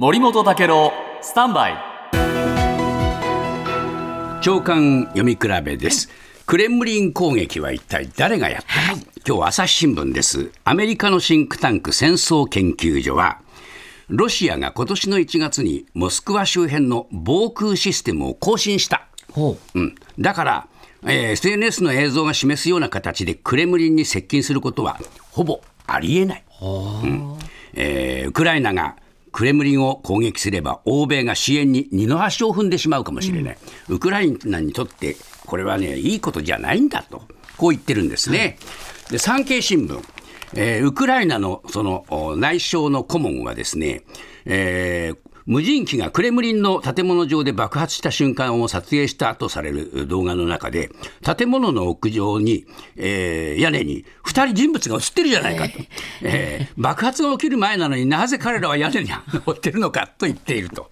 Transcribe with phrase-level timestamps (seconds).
[0.00, 1.74] 森本武郎スタンバイ。
[4.40, 6.08] 長官読み比べです、
[6.46, 10.52] クレムリン攻撃は一体誰がやったか、今日朝日新聞です。
[10.64, 13.42] アメリカのシンクタンク戦争研究所は
[14.08, 19.06] ロシアが今年の1月にモスクワ周辺の防空システムを更新した、
[19.36, 19.78] う。
[19.78, 20.68] ん、だから、
[21.02, 24.98] えー SNS の映像が示すような形でクレムリンに接近することは
[25.30, 27.38] ほぼありえない、うん。
[27.74, 28.96] えーウクライナが
[29.32, 33.58] クレムリンを攻撃すれば欧米が支援に二の足を踏んでしまうかもしれない、
[33.88, 35.16] ウクライナにとって
[35.46, 37.22] これはねいいことじゃないんだと
[37.56, 38.58] こう言ってるんですね。
[39.10, 40.00] で産経新聞
[40.54, 42.04] えーウクライナのその
[42.36, 44.02] 内相の顧問はですね、
[44.44, 50.90] えー無人機がクレムリンの建物上で爆発した瞬間を撮影したとされる動画の中で、
[51.36, 55.78] 建物の屋上に、えー屋根に2人人物が映ってるじゃないかと、
[56.22, 59.10] えー爆発が起きる前なのになぜ彼らは屋根に
[59.46, 60.88] 乗ってるのかと言っていると。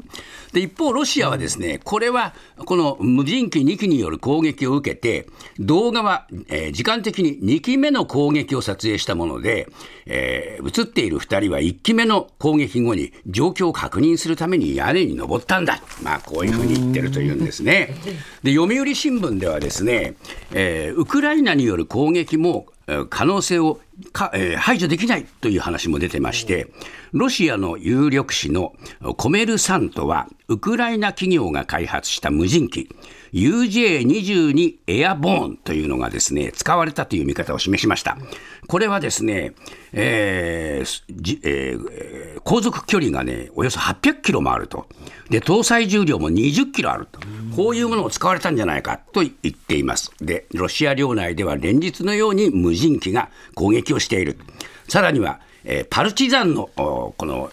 [0.53, 5.27] で一方、ロシアはですねこれはこの無人機2機による攻撃を受けて、
[5.59, 9.69] 動画は、えー時間的に2機目の攻撃を撮影したもので、
[10.07, 17.95] えー映っている2人は1機目の攻撃後に状況を確認するために屋根に登ったんだ、まあ、こういうふうに言ってるというんですね。
[18.43, 20.15] で読売新聞ではですね、
[20.53, 22.78] えーウクライナによる攻撃もえー
[23.11, 23.81] 可能性を
[24.13, 26.69] か、えー排除できないという話も出てまして、
[27.13, 28.75] ロシアの有力紙の
[29.17, 32.89] コメルサントは、ウクライナ企業が開発した無人機、
[33.33, 38.17] UJ22 エアボーンというのがですね、使われたという見方を示しました。
[38.67, 39.53] これはですね、
[39.93, 42.08] えーじえーえー
[42.49, 44.87] 航続距離がね、およそ800キロもあると。
[45.29, 47.21] で、搭載重量も20キロあると。
[47.55, 50.13] こういうものを使われたんじゃないかと言っています。
[50.23, 54.39] で、ロシア領内では連日のように無人機が攻撃をしている。
[54.89, 57.51] さらには、えーパルチザンのこの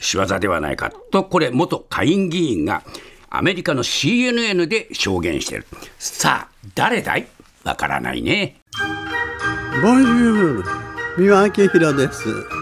[0.00, 2.84] 仕業ではないかと、これ、元下院議員が
[3.28, 5.66] アメリカの CNN で証言している。
[5.98, 7.26] さあ、誰だい？
[7.64, 8.56] わからないね。
[9.82, 10.64] ボンジュール
[11.18, 12.61] 三輪明宏です